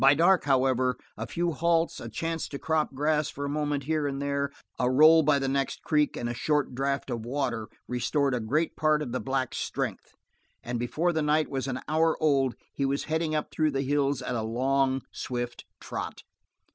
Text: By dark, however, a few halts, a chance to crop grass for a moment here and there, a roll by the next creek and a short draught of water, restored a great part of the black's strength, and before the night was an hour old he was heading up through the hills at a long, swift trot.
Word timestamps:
By 0.01 0.15
dark, 0.15 0.45
however, 0.45 0.97
a 1.15 1.27
few 1.27 1.51
halts, 1.51 1.99
a 1.99 2.09
chance 2.09 2.47
to 2.47 2.57
crop 2.57 2.95
grass 2.95 3.29
for 3.29 3.45
a 3.45 3.49
moment 3.49 3.83
here 3.83 4.07
and 4.07 4.19
there, 4.19 4.49
a 4.79 4.89
roll 4.89 5.21
by 5.21 5.37
the 5.37 5.47
next 5.47 5.83
creek 5.83 6.17
and 6.17 6.27
a 6.27 6.33
short 6.33 6.73
draught 6.73 7.11
of 7.11 7.23
water, 7.23 7.67
restored 7.87 8.33
a 8.33 8.39
great 8.39 8.75
part 8.75 9.03
of 9.03 9.11
the 9.11 9.19
black's 9.19 9.59
strength, 9.59 10.15
and 10.63 10.79
before 10.79 11.13
the 11.13 11.21
night 11.21 11.51
was 11.51 11.67
an 11.67 11.81
hour 11.87 12.17
old 12.19 12.55
he 12.73 12.83
was 12.83 13.03
heading 13.03 13.35
up 13.35 13.51
through 13.51 13.69
the 13.69 13.83
hills 13.83 14.23
at 14.23 14.33
a 14.33 14.41
long, 14.41 15.03
swift 15.11 15.65
trot. 15.79 16.23